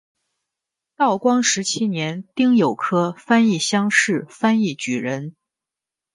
[0.95, 5.35] 道光十七年丁酉科翻译乡试翻译举人。